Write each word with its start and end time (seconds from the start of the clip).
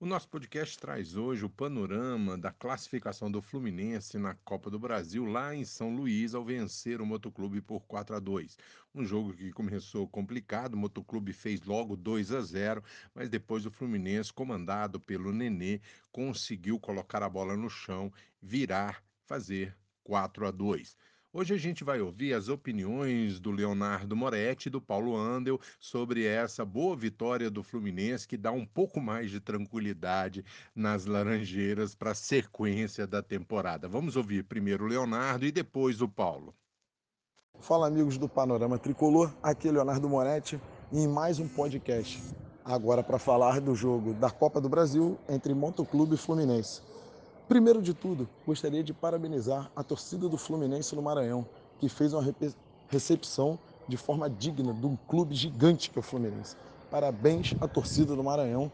O 0.00 0.06
nosso 0.06 0.28
podcast 0.28 0.76
traz 0.76 1.14
hoje 1.14 1.44
o 1.44 1.48
panorama 1.48 2.36
da 2.36 2.50
classificação 2.50 3.30
do 3.30 3.40
Fluminense 3.40 4.18
na 4.18 4.34
Copa 4.34 4.68
do 4.68 4.78
Brasil, 4.78 5.24
lá 5.24 5.54
em 5.54 5.64
São 5.64 5.94
Luís, 5.94 6.34
ao 6.34 6.44
vencer 6.44 7.00
o 7.00 7.06
Motoclube 7.06 7.60
por 7.62 7.86
4 7.86 8.16
a 8.16 8.18
2. 8.18 8.58
Um 8.92 9.04
jogo 9.04 9.32
que 9.32 9.52
começou 9.52 10.08
complicado, 10.08 10.74
o 10.74 10.76
Motoclube 10.76 11.32
fez 11.32 11.62
logo 11.62 11.96
2 11.96 12.32
a 12.32 12.40
0, 12.40 12.82
mas 13.14 13.30
depois 13.30 13.66
o 13.66 13.70
Fluminense, 13.70 14.32
comandado 14.32 14.98
pelo 14.98 15.32
Nenê, 15.32 15.80
conseguiu 16.10 16.78
colocar 16.80 17.22
a 17.22 17.28
bola 17.30 17.56
no 17.56 17.70
chão, 17.70 18.12
virar, 18.42 19.00
fazer 19.24 19.78
4 20.02 20.48
a 20.48 20.50
2. 20.50 20.96
Hoje 21.36 21.52
a 21.52 21.58
gente 21.58 21.82
vai 21.82 22.00
ouvir 22.00 22.32
as 22.32 22.48
opiniões 22.48 23.40
do 23.40 23.50
Leonardo 23.50 24.14
Moretti 24.14 24.68
e 24.68 24.70
do 24.70 24.80
Paulo 24.80 25.16
Andel 25.16 25.58
sobre 25.80 26.24
essa 26.24 26.64
boa 26.64 26.94
vitória 26.94 27.50
do 27.50 27.60
Fluminense 27.60 28.28
que 28.28 28.36
dá 28.36 28.52
um 28.52 28.64
pouco 28.64 29.00
mais 29.00 29.32
de 29.32 29.40
tranquilidade 29.40 30.44
nas 30.76 31.06
Laranjeiras 31.06 31.92
para 31.92 32.12
a 32.12 32.14
sequência 32.14 33.04
da 33.04 33.20
temporada. 33.20 33.88
Vamos 33.88 34.14
ouvir 34.14 34.44
primeiro 34.44 34.84
o 34.84 34.86
Leonardo 34.86 35.44
e 35.44 35.50
depois 35.50 36.00
o 36.00 36.08
Paulo. 36.08 36.54
Fala 37.58 37.88
amigos 37.88 38.16
do 38.16 38.28
Panorama 38.28 38.78
Tricolor, 38.78 39.34
aqui 39.42 39.66
é 39.66 39.72
Leonardo 39.72 40.08
Moretti 40.08 40.60
em 40.92 41.08
mais 41.08 41.40
um 41.40 41.48
podcast. 41.48 42.22
Agora 42.64 43.02
para 43.02 43.18
falar 43.18 43.60
do 43.60 43.74
jogo 43.74 44.14
da 44.14 44.30
Copa 44.30 44.60
do 44.60 44.68
Brasil 44.68 45.18
entre 45.28 45.52
Motoclube 45.52 46.14
e 46.14 46.16
Fluminense. 46.16 46.93
Primeiro 47.48 47.82
de 47.82 47.92
tudo, 47.92 48.26
gostaria 48.46 48.82
de 48.82 48.94
parabenizar 48.94 49.70
a 49.76 49.82
torcida 49.82 50.28
do 50.30 50.38
Fluminense 50.38 50.96
no 50.96 51.02
Maranhão, 51.02 51.46
que 51.78 51.90
fez 51.90 52.14
uma 52.14 52.24
recepção 52.88 53.58
de 53.86 53.98
forma 53.98 54.30
digna 54.30 54.72
de 54.72 54.86
um 54.86 54.96
clube 54.96 55.34
gigante 55.34 55.90
que 55.90 55.98
é 55.98 56.00
o 56.00 56.02
Fluminense. 56.02 56.56
Parabéns 56.90 57.54
à 57.60 57.68
torcida 57.68 58.16
do 58.16 58.24
Maranhão, 58.24 58.72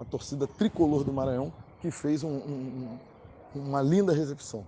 a 0.00 0.04
torcida 0.04 0.48
tricolor 0.48 1.04
do 1.04 1.12
Maranhão, 1.12 1.52
que 1.80 1.92
fez 1.92 2.24
um, 2.24 2.38
um, 2.38 2.98
uma 3.54 3.80
linda 3.80 4.12
recepção. 4.12 4.64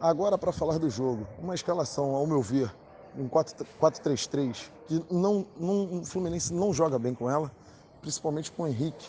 Agora, 0.00 0.38
para 0.38 0.52
falar 0.52 0.78
do 0.78 0.88
jogo, 0.88 1.26
uma 1.38 1.54
escalação, 1.54 2.14
ao 2.14 2.26
meu 2.26 2.40
ver, 2.40 2.74
um 3.18 3.28
4-3-3, 3.28 4.70
que 4.86 5.02
não, 5.10 5.44
não, 5.58 6.00
o 6.00 6.04
Fluminense 6.04 6.52
não 6.52 6.72
joga 6.72 6.98
bem 6.98 7.14
com 7.14 7.30
ela, 7.30 7.52
principalmente 8.00 8.50
com 8.52 8.62
o 8.62 8.66
Henrique 8.66 9.06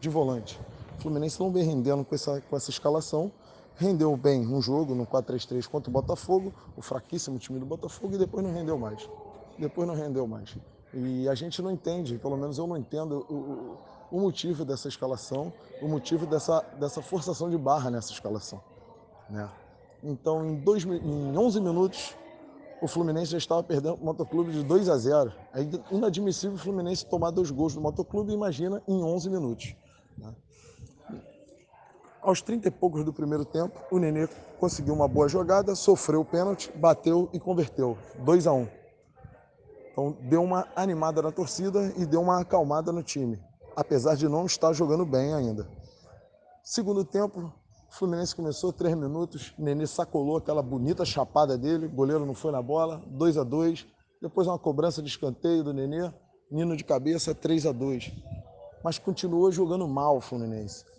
de 0.00 0.08
volante. 0.08 0.60
O 0.98 1.02
Fluminense 1.02 1.40
não 1.40 1.50
vem 1.50 1.64
rendendo 1.64 2.04
com 2.04 2.14
essa, 2.14 2.40
com 2.40 2.56
essa 2.56 2.70
escalação. 2.70 3.32
Rendeu 3.76 4.16
bem 4.16 4.46
um 4.46 4.60
jogo 4.60 4.94
no 4.94 5.06
4-3-3 5.06 5.66
contra 5.66 5.88
o 5.90 5.92
Botafogo, 5.92 6.52
o 6.76 6.82
fraquíssimo 6.82 7.38
time 7.38 7.58
do 7.58 7.66
Botafogo, 7.66 8.14
e 8.14 8.18
depois 8.18 8.44
não 8.44 8.52
rendeu 8.52 8.78
mais. 8.78 9.08
Depois 9.58 9.88
não 9.88 9.94
rendeu 9.94 10.26
mais. 10.26 10.56
E 10.94 11.28
a 11.28 11.34
gente 11.34 11.62
não 11.62 11.70
entende, 11.70 12.18
pelo 12.18 12.36
menos 12.36 12.58
eu 12.58 12.66
não 12.66 12.76
entendo 12.76 13.24
o, 13.30 14.16
o, 14.16 14.20
motivo 14.20 14.64
dessa 14.64 14.88
escalação, 14.88 15.50
o 15.80 15.88
motivo 15.88 16.26
dessa, 16.26 16.60
dessa 16.78 17.00
forçação 17.00 17.48
de 17.48 17.56
barra 17.56 17.90
nessa 17.90 18.12
escalação. 18.12 18.60
Né? 19.30 19.48
Então, 20.02 20.44
em, 20.44 20.56
dois, 20.56 20.84
em 20.84 21.36
11 21.36 21.60
minutos, 21.60 22.14
o 22.82 22.86
Fluminense 22.86 23.30
já 23.30 23.38
estava 23.38 23.62
perdendo 23.62 23.94
o 23.94 24.04
Motoclube 24.04 24.52
de 24.52 24.62
2 24.62 24.88
a 24.90 24.98
0. 24.98 25.32
É 25.54 25.94
inadmissível 25.94 26.56
o 26.56 26.58
Fluminense 26.58 27.06
tomar 27.06 27.30
dois 27.30 27.50
gols 27.50 27.74
do 27.74 27.80
Motoclube, 27.80 28.32
imagina, 28.32 28.82
em 28.86 29.02
11 29.02 29.30
minutos. 29.30 29.74
Né? 30.18 30.34
Aos 32.22 32.40
30 32.40 32.68
e 32.68 32.70
poucos 32.70 33.04
do 33.04 33.12
primeiro 33.12 33.44
tempo, 33.44 33.80
o 33.90 33.98
Nenê 33.98 34.28
conseguiu 34.60 34.94
uma 34.94 35.08
boa 35.08 35.28
jogada, 35.28 35.74
sofreu 35.74 36.20
o 36.20 36.24
pênalti, 36.24 36.70
bateu 36.76 37.28
e 37.32 37.40
converteu. 37.40 37.98
2 38.20 38.46
a 38.46 38.52
1 38.52 38.68
Então 39.90 40.16
deu 40.22 40.40
uma 40.40 40.68
animada 40.76 41.20
na 41.20 41.32
torcida 41.32 41.92
e 41.96 42.06
deu 42.06 42.20
uma 42.20 42.40
acalmada 42.40 42.92
no 42.92 43.02
time, 43.02 43.42
apesar 43.74 44.14
de 44.14 44.28
não 44.28 44.46
estar 44.46 44.72
jogando 44.72 45.04
bem 45.04 45.34
ainda. 45.34 45.68
Segundo 46.62 47.04
tempo, 47.04 47.40
o 47.40 47.52
Fluminense 47.92 48.36
começou 48.36 48.72
três 48.72 48.94
minutos, 48.94 49.52
Nenê 49.58 49.84
sacolou 49.84 50.36
aquela 50.36 50.62
bonita 50.62 51.04
chapada 51.04 51.58
dele, 51.58 51.88
goleiro 51.88 52.24
não 52.24 52.34
foi 52.34 52.52
na 52.52 52.62
bola, 52.62 53.02
2 53.08 53.36
a 53.36 53.42
2 53.42 53.84
Depois 54.20 54.46
uma 54.46 54.60
cobrança 54.60 55.02
de 55.02 55.08
escanteio 55.08 55.64
do 55.64 55.74
Nenê, 55.74 56.08
Nino 56.48 56.76
de 56.76 56.84
cabeça, 56.84 57.34
3 57.34 57.66
a 57.66 57.72
2 57.72 58.12
Mas 58.84 58.96
continuou 58.96 59.50
jogando 59.50 59.88
mal 59.88 60.18
o 60.18 60.20
Fluminense. 60.20 60.91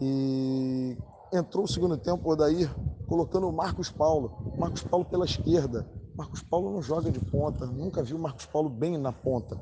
E 0.00 0.96
entrou 1.32 1.64
o 1.64 1.68
segundo 1.68 1.96
tempo 1.96 2.28
o 2.28 2.32
Odair 2.32 2.74
colocando 3.06 3.48
o 3.48 3.52
Marcos 3.52 3.90
Paulo. 3.90 4.54
Marcos 4.58 4.82
Paulo 4.82 5.04
pela 5.04 5.24
esquerda. 5.24 5.88
Marcos 6.16 6.42
Paulo 6.42 6.70
não 6.72 6.82
joga 6.82 7.10
de 7.10 7.18
ponta, 7.18 7.66
nunca 7.66 8.02
vi 8.02 8.14
o 8.14 8.18
Marcos 8.18 8.46
Paulo 8.46 8.68
bem 8.68 8.96
na 8.96 9.12
ponta. 9.12 9.60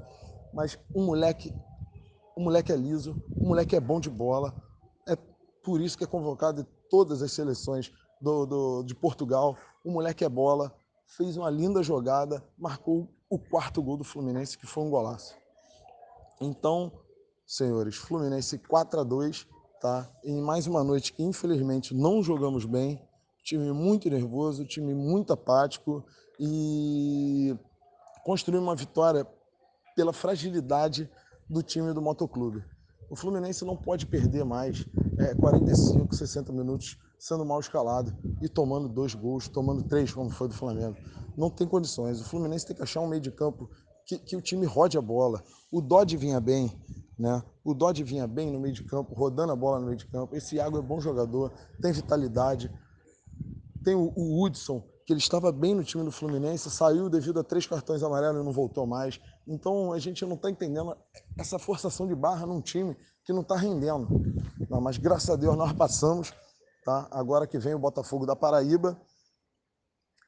Mas 0.52 0.78
um 0.94 1.06
moleque, 1.06 1.54
um 2.36 2.44
moleque 2.44 2.70
é 2.70 2.76
liso, 2.76 3.16
um 3.36 3.48
moleque 3.48 3.74
é 3.74 3.80
bom 3.80 3.98
de 3.98 4.10
bola. 4.10 4.54
É 5.08 5.16
por 5.64 5.80
isso 5.80 5.96
que 5.96 6.04
é 6.04 6.06
convocado 6.06 6.60
em 6.60 6.66
todas 6.90 7.22
as 7.22 7.32
seleções 7.32 7.90
do, 8.20 8.44
do, 8.44 8.82
de 8.82 8.94
Portugal. 8.94 9.56
O 9.82 9.90
moleque 9.90 10.24
é 10.24 10.28
bola, 10.28 10.74
fez 11.06 11.36
uma 11.36 11.48
linda 11.48 11.82
jogada, 11.82 12.44
marcou 12.58 13.08
o 13.30 13.38
quarto 13.38 13.82
gol 13.82 13.96
do 13.96 14.04
Fluminense, 14.04 14.58
que 14.58 14.66
foi 14.66 14.84
um 14.84 14.90
golaço. 14.90 15.34
Então, 16.38 16.92
senhores, 17.46 17.96
Fluminense 17.96 18.58
4 18.58 19.00
a 19.00 19.04
2 19.04 19.46
tá? 19.82 20.08
Em 20.22 20.40
mais 20.40 20.68
uma 20.68 20.84
noite 20.84 21.12
que 21.12 21.24
infelizmente 21.24 21.92
não 21.92 22.22
jogamos 22.22 22.64
bem, 22.64 23.02
time 23.42 23.72
muito 23.72 24.08
nervoso, 24.08 24.64
time 24.64 24.94
muito 24.94 25.32
apático 25.32 26.04
e 26.38 27.52
construir 28.24 28.58
uma 28.58 28.76
vitória 28.76 29.26
pela 29.96 30.12
fragilidade 30.12 31.10
do 31.50 31.64
time 31.64 31.92
do 31.92 32.00
Motoclube. 32.00 32.64
O 33.10 33.16
Fluminense 33.16 33.64
não 33.64 33.76
pode 33.76 34.06
perder 34.06 34.44
mais 34.44 34.86
é, 35.18 35.34
45, 35.34 36.14
60 36.14 36.52
minutos 36.52 36.96
sendo 37.18 37.44
mal 37.44 37.58
escalado 37.58 38.16
e 38.40 38.48
tomando 38.48 38.88
dois 38.88 39.14
gols, 39.14 39.48
tomando 39.48 39.82
três, 39.82 40.12
como 40.12 40.30
foi 40.30 40.46
do 40.46 40.54
Flamengo. 40.54 40.96
Não 41.36 41.50
tem 41.50 41.66
condições. 41.66 42.20
O 42.20 42.24
Fluminense 42.24 42.64
tem 42.64 42.76
que 42.76 42.82
achar 42.82 43.00
um 43.00 43.08
meio 43.08 43.20
de 43.20 43.32
campo 43.32 43.68
que, 44.06 44.16
que 44.16 44.36
o 44.36 44.40
time 44.40 44.64
rode 44.64 44.96
a 44.96 45.00
bola. 45.00 45.42
O 45.72 45.80
Dodge 45.80 46.16
vinha 46.16 46.40
bem, 46.40 46.72
né? 47.22 47.40
O 47.62 47.72
Dodge 47.72 48.02
vinha 48.02 48.26
bem 48.26 48.50
no 48.50 48.58
meio 48.58 48.74
de 48.74 48.82
campo, 48.82 49.14
rodando 49.14 49.52
a 49.52 49.56
bola 49.56 49.78
no 49.78 49.86
meio 49.86 49.96
de 49.96 50.06
campo. 50.06 50.34
Esse 50.34 50.56
Iago 50.56 50.76
é 50.76 50.82
bom 50.82 51.00
jogador, 51.00 51.52
tem 51.80 51.92
vitalidade. 51.92 52.68
Tem 53.84 53.94
o, 53.94 54.12
o 54.16 54.42
Hudson, 54.42 54.82
que 55.06 55.12
ele 55.12 55.20
estava 55.20 55.52
bem 55.52 55.72
no 55.72 55.84
time 55.84 56.02
do 56.02 56.10
Fluminense, 56.10 56.68
saiu 56.68 57.08
devido 57.08 57.38
a 57.38 57.44
três 57.44 57.64
cartões 57.64 58.02
amarelos 58.02 58.42
e 58.42 58.44
não 58.44 58.50
voltou 58.50 58.88
mais. 58.88 59.20
Então 59.46 59.92
a 59.92 60.00
gente 60.00 60.26
não 60.26 60.34
está 60.34 60.50
entendendo 60.50 60.96
essa 61.38 61.60
forçação 61.60 62.08
de 62.08 62.14
barra 62.16 62.44
num 62.44 62.60
time 62.60 62.96
que 63.24 63.32
não 63.32 63.42
está 63.42 63.54
rendendo. 63.54 64.08
Não, 64.68 64.80
mas 64.80 64.98
graças 64.98 65.30
a 65.30 65.36
Deus 65.36 65.56
nós 65.56 65.72
passamos. 65.72 66.32
Tá? 66.84 67.06
Agora 67.12 67.46
que 67.46 67.56
vem 67.56 67.72
o 67.72 67.78
Botafogo 67.78 68.26
da 68.26 68.34
Paraíba 68.34 69.00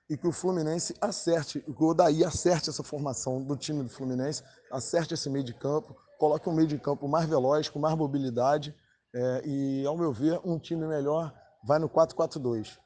e 0.09 0.17
que 0.17 0.27
o 0.27 0.33
Fluminense 0.33 0.95
acerte, 1.01 1.65
o 1.67 1.85
Odaí 1.85 2.25
acerte 2.25 2.69
essa 2.69 2.83
formação 2.83 3.43
do 3.43 3.57
time 3.57 3.83
do 3.83 3.89
Fluminense, 3.89 4.43
acerte 4.71 5.15
esse 5.15 5.31
meio 5.31 5.45
de 5.45 5.55
campo, 5.55 5.97
coloque 6.19 6.49
um 6.49 6.55
meio 6.55 6.69
de 6.69 6.79
campo 6.79 7.09
mais 7.09 7.29
veloz, 7.29 7.69
com 7.69 7.79
mais 7.79 7.97
mobilidade 7.97 8.75
é, 9.15 9.43
e, 9.47 9.87
ao 9.87 9.97
meu 9.97 10.13
ver, 10.13 10.41
um 10.45 10.59
time 10.59 10.87
melhor 10.87 11.33
vai 11.65 11.79
no 11.79 11.89
4-4-2. 11.89 12.79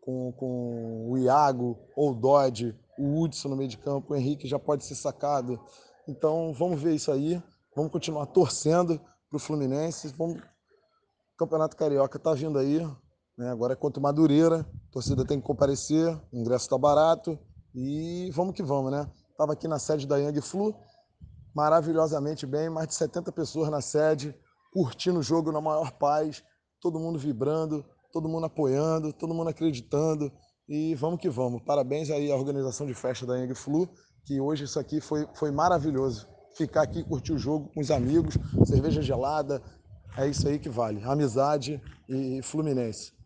Com, 0.00 0.32
com 0.32 1.10
o 1.10 1.18
Iago 1.18 1.78
ou 1.96 2.12
o 2.12 2.14
Dodge, 2.14 2.78
o 2.98 3.20
Hudson 3.20 3.48
no 3.48 3.56
meio 3.56 3.68
de 3.68 3.78
campo, 3.78 4.12
o 4.12 4.16
Henrique 4.16 4.46
já 4.46 4.58
pode 4.58 4.84
ser 4.84 4.94
sacado. 4.94 5.60
Então 6.06 6.52
vamos 6.52 6.80
ver 6.80 6.94
isso 6.94 7.10
aí, 7.10 7.42
vamos 7.74 7.92
continuar 7.92 8.26
torcendo 8.26 8.98
para 9.28 9.36
o 9.36 9.40
Fluminense. 9.40 10.08
Vamos... 10.16 10.38
O 10.38 11.38
Campeonato 11.38 11.76
Carioca 11.76 12.16
está 12.16 12.34
vindo 12.34 12.58
aí, 12.58 12.80
né? 13.38 13.50
agora 13.50 13.72
é 13.74 13.76
contra 13.76 14.00
o 14.00 14.02
Madureira, 14.02 14.60
a 14.60 14.92
torcida 14.92 15.24
tem 15.24 15.40
que 15.40 15.46
comparecer, 15.46 16.08
o 16.32 16.36
ingresso 16.36 16.64
está 16.64 16.76
barato 16.76 17.38
e 17.74 18.30
vamos 18.32 18.54
que 18.54 18.62
vamos, 18.62 18.90
né? 18.90 19.08
Estava 19.30 19.52
aqui 19.52 19.68
na 19.68 19.78
sede 19.78 20.06
da 20.06 20.16
Yang 20.16 20.40
Flu, 20.40 20.74
maravilhosamente 21.54 22.44
bem, 22.44 22.68
mais 22.68 22.88
de 22.88 22.94
70 22.94 23.30
pessoas 23.30 23.70
na 23.70 23.80
sede, 23.80 24.34
curtindo 24.72 25.20
o 25.20 25.22
jogo 25.22 25.52
na 25.52 25.60
maior 25.60 25.92
paz, 25.92 26.42
todo 26.80 26.98
mundo 26.98 27.18
vibrando, 27.18 27.84
todo 28.12 28.28
mundo 28.28 28.46
apoiando, 28.46 29.12
todo 29.12 29.32
mundo 29.32 29.48
acreditando 29.48 30.32
e 30.68 30.94
vamos 30.96 31.20
que 31.20 31.28
vamos. 31.28 31.62
Parabéns 31.62 32.10
aí 32.10 32.32
à 32.32 32.36
organização 32.36 32.86
de 32.86 32.94
festa 32.94 33.24
da 33.24 33.36
Yang 33.36 33.54
Flu, 33.54 33.88
que 34.26 34.40
hoje 34.40 34.64
isso 34.64 34.80
aqui 34.80 35.00
foi, 35.00 35.26
foi 35.34 35.52
maravilhoso. 35.52 36.28
Ficar 36.56 36.82
aqui, 36.82 37.04
curtir 37.04 37.32
o 37.32 37.38
jogo 37.38 37.70
com 37.72 37.80
os 37.80 37.90
amigos, 37.90 38.36
cerveja 38.64 39.00
gelada, 39.00 39.62
é 40.16 40.26
isso 40.26 40.48
aí 40.48 40.58
que 40.58 40.68
vale. 40.68 41.02
Amizade 41.04 41.80
e 42.08 42.42
Fluminense. 42.42 43.17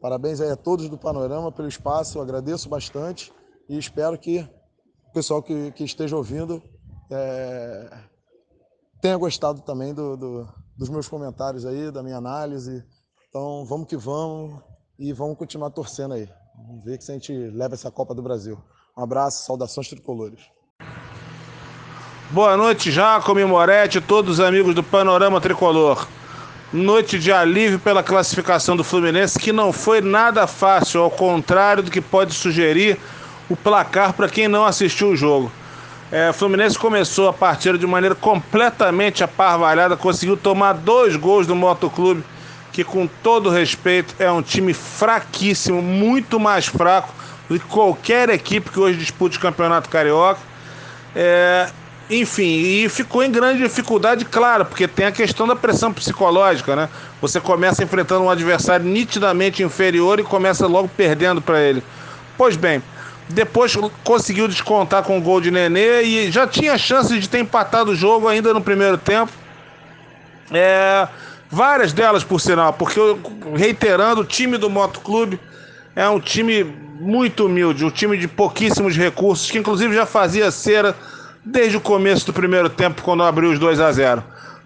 Parabéns 0.00 0.40
aí 0.40 0.50
a 0.50 0.56
todos 0.56 0.88
do 0.88 0.96
Panorama 0.96 1.52
pelo 1.52 1.68
espaço, 1.68 2.16
eu 2.16 2.22
agradeço 2.22 2.70
bastante 2.70 3.30
e 3.68 3.76
espero 3.76 4.18
que 4.18 4.40
o 5.08 5.12
pessoal 5.12 5.42
que, 5.42 5.72
que 5.72 5.84
esteja 5.84 6.16
ouvindo 6.16 6.62
é, 7.10 7.98
tenha 9.02 9.16
gostado 9.18 9.60
também 9.60 9.92
do, 9.92 10.16
do, 10.16 10.48
dos 10.74 10.88
meus 10.88 11.06
comentários 11.06 11.66
aí, 11.66 11.90
da 11.90 12.02
minha 12.02 12.16
análise. 12.16 12.82
Então 13.28 13.64
vamos 13.66 13.86
que 13.86 13.96
vamos 13.96 14.62
e 14.98 15.12
vamos 15.12 15.36
continuar 15.36 15.70
torcendo 15.70 16.14
aí. 16.14 16.26
Vamos 16.66 16.82
ver 16.82 17.00
se 17.02 17.10
a 17.10 17.14
gente 17.14 17.32
leva 17.32 17.74
essa 17.74 17.90
Copa 17.90 18.14
do 18.14 18.22
Brasil. 18.22 18.58
Um 18.96 19.02
abraço, 19.02 19.44
saudações 19.44 19.88
tricolores. 19.88 20.40
Boa 22.30 22.56
noite, 22.56 22.90
Jacomi 22.90 23.44
Moretti, 23.44 24.00
todos 24.00 24.38
os 24.38 24.40
amigos 24.40 24.74
do 24.74 24.82
Panorama 24.82 25.40
Tricolor. 25.40 26.08
Noite 26.72 27.18
de 27.18 27.32
alívio 27.32 27.80
pela 27.80 28.00
classificação 28.00 28.76
do 28.76 28.84
Fluminense, 28.84 29.36
que 29.36 29.52
não 29.52 29.72
foi 29.72 30.00
nada 30.00 30.46
fácil, 30.46 31.00
ao 31.00 31.10
contrário 31.10 31.82
do 31.82 31.90
que 31.90 32.00
pode 32.00 32.32
sugerir 32.32 32.96
o 33.48 33.56
placar 33.56 34.12
para 34.12 34.28
quem 34.28 34.46
não 34.46 34.64
assistiu 34.64 35.08
o 35.08 35.16
jogo. 35.16 35.50
É, 36.12 36.30
o 36.30 36.32
Fluminense 36.32 36.78
começou 36.78 37.28
a 37.28 37.32
partida 37.32 37.76
de 37.76 37.88
maneira 37.88 38.14
completamente 38.14 39.24
aparvalhada, 39.24 39.96
conseguiu 39.96 40.36
tomar 40.36 40.74
dois 40.74 41.16
gols 41.16 41.44
do 41.44 41.56
Motoclube, 41.56 42.22
que 42.72 42.84
com 42.84 43.08
todo 43.20 43.50
respeito 43.50 44.14
é 44.20 44.30
um 44.30 44.40
time 44.40 44.72
fraquíssimo, 44.72 45.82
muito 45.82 46.38
mais 46.38 46.66
fraco 46.66 47.12
do 47.48 47.58
que 47.58 47.66
qualquer 47.66 48.28
equipe 48.28 48.70
que 48.70 48.78
hoje 48.78 48.96
dispute 48.96 49.38
o 49.38 49.40
Campeonato 49.40 49.88
Carioca. 49.88 50.38
É, 51.16 51.68
enfim, 52.10 52.42
e 52.42 52.88
ficou 52.88 53.22
em 53.22 53.30
grande 53.30 53.62
dificuldade, 53.62 54.24
claro, 54.24 54.64
porque 54.64 54.88
tem 54.88 55.06
a 55.06 55.12
questão 55.12 55.46
da 55.46 55.54
pressão 55.54 55.92
psicológica, 55.92 56.74
né? 56.74 56.88
Você 57.22 57.40
começa 57.40 57.84
enfrentando 57.84 58.24
um 58.24 58.30
adversário 58.30 58.84
nitidamente 58.84 59.62
inferior 59.62 60.18
e 60.18 60.24
começa 60.24 60.66
logo 60.66 60.88
perdendo 60.88 61.40
para 61.40 61.60
ele. 61.60 61.84
Pois 62.36 62.56
bem, 62.56 62.82
depois 63.28 63.76
conseguiu 64.02 64.48
descontar 64.48 65.04
com 65.04 65.18
o 65.18 65.20
gol 65.20 65.40
de 65.40 65.52
Nenê 65.52 66.02
e 66.02 66.30
já 66.32 66.48
tinha 66.48 66.76
chance 66.76 67.16
de 67.16 67.28
ter 67.28 67.38
empatado 67.38 67.92
o 67.92 67.94
jogo 67.94 68.26
ainda 68.26 68.52
no 68.52 68.60
primeiro 68.60 68.98
tempo. 68.98 69.30
É, 70.50 71.06
várias 71.48 71.92
delas, 71.92 72.24
por 72.24 72.40
sinal, 72.40 72.72
porque, 72.72 72.98
reiterando, 73.54 74.22
o 74.22 74.24
time 74.24 74.58
do 74.58 74.68
Motoclube 74.68 75.38
é 75.94 76.08
um 76.08 76.18
time 76.18 76.64
muito 76.64 77.46
humilde, 77.46 77.84
um 77.84 77.90
time 77.90 78.18
de 78.18 78.26
pouquíssimos 78.26 78.96
recursos, 78.96 79.48
que 79.48 79.58
inclusive 79.58 79.94
já 79.94 80.06
fazia 80.06 80.50
cera 80.50 80.96
desde 81.44 81.76
o 81.76 81.80
começo 81.80 82.26
do 82.26 82.32
primeiro 82.32 82.68
tempo, 82.68 83.02
quando 83.02 83.22
abriu 83.22 83.50
os 83.50 83.58
2 83.58 83.80
a 83.80 83.90
0. 83.90 84.22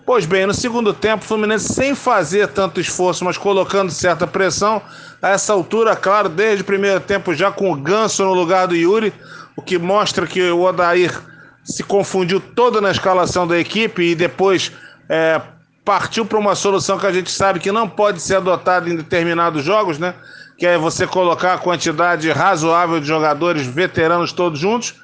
Pois 0.07 0.27
bem, 0.27 0.45
no 0.45 0.53
segundo 0.53 0.93
tempo, 0.93 1.25
o 1.25 1.27
Fluminense 1.27 1.73
sem 1.73 1.95
fazer 1.95 2.49
tanto 2.49 2.79
esforço, 2.79 3.25
mas 3.25 3.39
colocando 3.39 3.91
certa 3.91 4.27
pressão, 4.27 4.83
a 5.23 5.31
essa 5.31 5.53
altura, 5.53 5.97
claro, 5.97 6.29
desde 6.29 6.61
o 6.61 6.65
primeiro 6.65 7.01
tempo 7.01 7.35
já 7.35 7.51
com 7.51 7.73
o 7.73 7.75
Ganso 7.75 8.23
no 8.23 8.35
lugar 8.35 8.67
do 8.67 8.77
Yuri, 8.77 9.15
o 9.57 9.63
que 9.63 9.79
mostra 9.79 10.27
que 10.27 10.43
o 10.51 10.61
Odair 10.61 11.19
se 11.65 11.83
confundiu 11.83 12.39
todo 12.39 12.81
na 12.83 12.91
escalação 12.91 13.47
da 13.47 13.59
equipe 13.59 14.03
e 14.03 14.15
depois 14.15 14.73
é, 15.09 15.41
partiu 15.83 16.27
para 16.27 16.39
uma 16.39 16.55
solução 16.55 16.99
que 16.99 17.07
a 17.07 17.13
gente 17.13 17.31
sabe 17.31 17.59
que 17.59 17.73
não 17.73 17.89
pode 17.89 18.21
ser 18.21 18.37
adotada 18.37 18.91
em 18.91 18.97
determinados 18.97 19.65
jogos, 19.65 19.99
né? 19.99 20.15
Que 20.59 20.67
é 20.67 20.77
você 20.77 21.07
colocar 21.07 21.55
a 21.55 21.59
quantidade 21.59 22.31
razoável 22.31 23.01
de 23.01 23.07
jogadores 23.07 23.67
veteranos 23.67 24.33
todos 24.33 24.59
juntos 24.59 25.03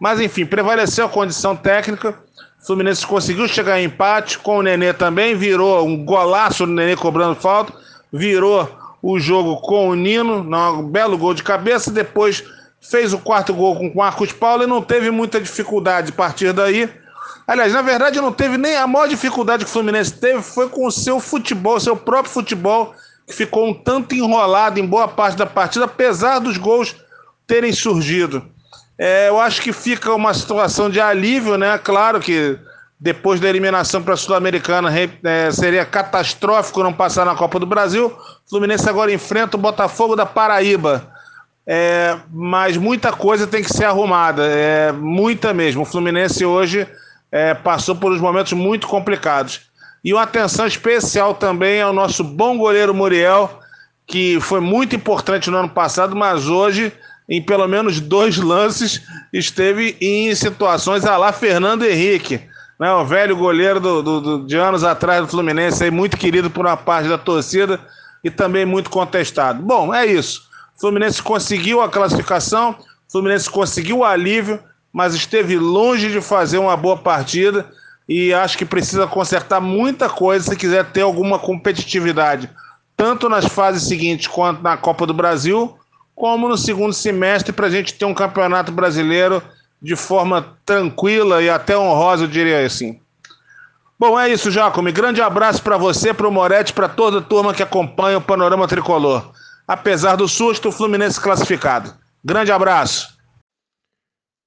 mas 0.00 0.20
enfim, 0.20 0.46
prevaleceu 0.46 1.06
a 1.06 1.08
condição 1.08 1.56
técnica. 1.56 2.18
O 2.60 2.66
Fluminense 2.66 3.06
conseguiu 3.06 3.48
chegar 3.48 3.80
em 3.80 3.84
empate 3.84 4.38
com 4.38 4.58
o 4.58 4.62
Nenê 4.62 4.92
também, 4.92 5.34
virou 5.36 5.86
um 5.86 6.04
golaço 6.04 6.66
do 6.66 6.72
Nenê 6.72 6.96
cobrando 6.96 7.34
falta, 7.34 7.72
virou 8.12 8.68
o 9.02 9.18
jogo 9.18 9.60
com 9.60 9.88
o 9.88 9.94
Nino, 9.94 10.40
um 10.40 10.88
belo 10.88 11.16
gol 11.16 11.34
de 11.34 11.42
cabeça, 11.42 11.90
depois 11.90 12.44
fez 12.80 13.12
o 13.12 13.18
quarto 13.18 13.54
gol 13.54 13.76
com 13.76 13.88
o 13.88 13.96
Marcos 13.96 14.32
Paulo 14.32 14.62
e 14.62 14.66
não 14.66 14.82
teve 14.82 15.10
muita 15.10 15.40
dificuldade 15.40 16.10
a 16.10 16.14
partir 16.14 16.52
daí. 16.52 16.88
Aliás, 17.46 17.72
na 17.72 17.82
verdade, 17.82 18.20
não 18.20 18.32
teve 18.32 18.58
nem 18.58 18.76
a 18.76 18.86
maior 18.86 19.08
dificuldade 19.08 19.64
que 19.64 19.70
o 19.70 19.72
Fluminense 19.72 20.12
teve 20.12 20.42
foi 20.42 20.68
com 20.68 20.86
o 20.86 20.90
seu 20.90 21.18
futebol, 21.18 21.80
seu 21.80 21.96
próprio 21.96 22.32
futebol, 22.32 22.94
que 23.26 23.32
ficou 23.32 23.66
um 23.66 23.74
tanto 23.74 24.14
enrolado 24.14 24.78
em 24.78 24.86
boa 24.86 25.08
parte 25.08 25.36
da 25.36 25.46
partida, 25.46 25.86
apesar 25.86 26.40
dos 26.40 26.56
gols 26.58 26.94
terem 27.46 27.72
surgido. 27.72 28.44
É, 28.98 29.28
eu 29.28 29.38
acho 29.38 29.62
que 29.62 29.72
fica 29.72 30.12
uma 30.12 30.34
situação 30.34 30.90
de 30.90 31.00
alívio, 31.00 31.56
né? 31.56 31.78
Claro 31.78 32.18
que 32.18 32.58
depois 33.00 33.38
da 33.38 33.48
eliminação 33.48 34.02
para 34.02 34.14
a 34.14 34.16
Sul-Americana 34.16 34.90
é, 35.22 35.50
seria 35.52 35.84
catastrófico 35.84 36.82
não 36.82 36.92
passar 36.92 37.24
na 37.24 37.36
Copa 37.36 37.60
do 37.60 37.66
Brasil. 37.66 38.12
Fluminense 38.50 38.88
agora 38.88 39.12
enfrenta 39.12 39.56
o 39.56 39.60
Botafogo 39.60 40.16
da 40.16 40.26
Paraíba. 40.26 41.12
É, 41.64 42.16
mas 42.32 42.76
muita 42.76 43.12
coisa 43.12 43.46
tem 43.46 43.62
que 43.62 43.72
ser 43.72 43.84
arrumada, 43.84 44.42
é, 44.46 44.90
muita 44.90 45.52
mesmo. 45.52 45.82
O 45.82 45.84
Fluminense 45.84 46.44
hoje 46.44 46.88
é, 47.30 47.54
passou 47.54 47.94
por 47.94 48.10
uns 48.10 48.20
momentos 48.20 48.54
muito 48.54 48.88
complicados. 48.88 49.68
E 50.02 50.12
uma 50.12 50.22
atenção 50.22 50.66
especial 50.66 51.34
também 51.34 51.82
ao 51.82 51.92
nosso 51.92 52.24
bom 52.24 52.56
goleiro 52.56 52.94
Muriel, 52.94 53.60
que 54.06 54.40
foi 54.40 54.60
muito 54.60 54.96
importante 54.96 55.50
no 55.50 55.58
ano 55.58 55.68
passado, 55.68 56.16
mas 56.16 56.48
hoje 56.48 56.92
em 57.28 57.42
pelo 57.42 57.68
menos 57.68 58.00
dois 58.00 58.38
lances, 58.38 59.02
esteve 59.32 59.96
em 60.00 60.34
situações 60.34 61.04
a 61.04 61.16
lá 61.16 61.30
Fernando 61.30 61.84
Henrique, 61.84 62.40
né, 62.80 62.90
o 62.92 63.04
velho 63.04 63.36
goleiro 63.36 63.78
do, 63.78 64.02
do, 64.02 64.20
do, 64.20 64.46
de 64.46 64.56
anos 64.56 64.82
atrás 64.82 65.20
do 65.20 65.28
Fluminense, 65.28 65.84
aí, 65.84 65.90
muito 65.90 66.16
querido 66.16 66.48
por 66.48 66.64
uma 66.64 66.76
parte 66.76 67.08
da 67.08 67.18
torcida 67.18 67.78
e 68.24 68.30
também 68.30 68.64
muito 68.64 68.88
contestado. 68.88 69.62
Bom, 69.62 69.92
é 69.92 70.06
isso. 70.06 70.48
O 70.76 70.80
Fluminense 70.80 71.22
conseguiu 71.22 71.82
a 71.82 71.88
classificação, 71.88 72.76
o 73.08 73.12
Fluminense 73.12 73.50
conseguiu 73.50 73.98
o 73.98 74.04
alívio, 74.04 74.60
mas 74.92 75.14
esteve 75.14 75.58
longe 75.58 76.10
de 76.10 76.20
fazer 76.20 76.58
uma 76.58 76.76
boa 76.76 76.96
partida 76.96 77.66
e 78.08 78.32
acho 78.32 78.56
que 78.56 78.64
precisa 78.64 79.06
consertar 79.06 79.60
muita 79.60 80.08
coisa 80.08 80.50
se 80.50 80.56
quiser 80.56 80.84
ter 80.92 81.02
alguma 81.02 81.38
competitividade, 81.38 82.48
tanto 82.96 83.28
nas 83.28 83.44
fases 83.44 83.86
seguintes 83.86 84.26
quanto 84.26 84.62
na 84.62 84.76
Copa 84.76 85.04
do 85.04 85.12
Brasil 85.12 85.77
como 86.18 86.48
no 86.48 86.58
segundo 86.58 86.92
semestre, 86.92 87.52
para 87.52 87.68
a 87.68 87.70
gente 87.70 87.94
ter 87.94 88.04
um 88.04 88.12
campeonato 88.12 88.72
brasileiro 88.72 89.40
de 89.80 89.94
forma 89.94 90.58
tranquila 90.66 91.40
e 91.40 91.48
até 91.48 91.78
honrosa, 91.78 92.24
eu 92.24 92.28
diria 92.28 92.66
assim. 92.66 93.00
Bom, 93.96 94.18
é 94.18 94.28
isso, 94.28 94.50
Jacome. 94.50 94.90
Grande 94.90 95.22
abraço 95.22 95.62
para 95.62 95.76
você, 95.76 96.12
para 96.12 96.26
o 96.26 96.32
Moretti, 96.32 96.72
para 96.72 96.88
toda 96.88 97.18
a 97.18 97.22
turma 97.22 97.54
que 97.54 97.62
acompanha 97.62 98.18
o 98.18 98.22
Panorama 98.22 98.66
Tricolor. 98.66 99.32
Apesar 99.66 100.16
do 100.16 100.26
susto, 100.26 100.70
o 100.70 100.72
Fluminense 100.72 101.20
classificado. 101.20 101.96
Grande 102.24 102.50
abraço. 102.50 103.16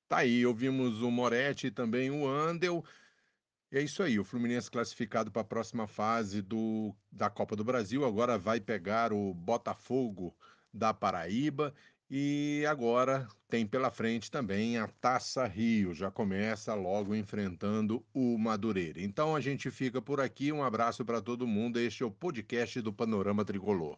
Tá 0.09 0.17
aí, 0.17 0.45
ouvimos 0.45 1.01
o 1.01 1.09
Moretti 1.09 1.67
e 1.67 1.71
também 1.71 2.11
o 2.11 2.27
Andel. 2.27 2.83
É 3.71 3.81
isso 3.81 4.03
aí, 4.03 4.19
o 4.19 4.25
Fluminense 4.25 4.69
classificado 4.69 5.31
para 5.31 5.41
a 5.41 5.45
próxima 5.45 5.87
fase 5.87 6.41
do, 6.41 6.93
da 7.09 7.29
Copa 7.29 7.55
do 7.55 7.63
Brasil. 7.63 8.03
Agora 8.03 8.37
vai 8.37 8.59
pegar 8.59 9.13
o 9.13 9.33
Botafogo 9.33 10.35
da 10.73 10.93
Paraíba. 10.93 11.73
E 12.09 12.65
agora 12.67 13.27
tem 13.47 13.65
pela 13.65 13.89
frente 13.89 14.29
também 14.29 14.77
a 14.77 14.85
Taça 14.87 15.45
Rio, 15.47 15.93
já 15.93 16.11
começa 16.11 16.73
logo 16.73 17.15
enfrentando 17.15 18.05
o 18.13 18.37
Madureira. 18.37 19.01
Então 19.01 19.33
a 19.35 19.39
gente 19.39 19.71
fica 19.71 20.01
por 20.01 20.19
aqui, 20.19 20.51
um 20.51 20.61
abraço 20.61 21.05
para 21.05 21.21
todo 21.21 21.47
mundo. 21.47 21.79
Este 21.79 22.03
é 22.03 22.05
o 22.05 22.11
podcast 22.11 22.81
do 22.81 22.91
Panorama 22.91 23.45
Tricolor. 23.45 23.97